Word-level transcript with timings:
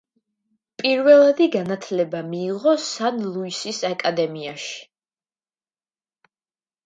პირველადი 0.81 1.47
განათლება 1.55 2.21
მიიღო 2.29 2.73
სან-ლუისის 2.85 3.81
აკადემიაში. 3.91 4.79